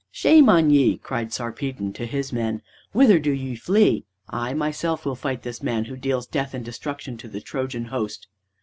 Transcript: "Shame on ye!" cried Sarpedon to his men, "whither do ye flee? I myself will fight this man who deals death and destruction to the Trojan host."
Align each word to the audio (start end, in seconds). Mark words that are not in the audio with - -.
"Shame 0.09 0.49
on 0.49 0.71
ye!" 0.71 0.97
cried 0.97 1.31
Sarpedon 1.31 1.93
to 1.93 2.07
his 2.07 2.33
men, 2.33 2.63
"whither 2.91 3.19
do 3.19 3.29
ye 3.29 3.55
flee? 3.55 4.07
I 4.27 4.55
myself 4.55 5.05
will 5.05 5.13
fight 5.13 5.43
this 5.43 5.61
man 5.61 5.85
who 5.85 5.95
deals 5.95 6.25
death 6.25 6.55
and 6.55 6.65
destruction 6.65 7.17
to 7.17 7.27
the 7.27 7.39
Trojan 7.39 7.85
host." 7.85 8.25